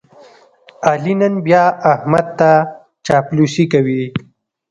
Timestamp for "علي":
0.89-1.13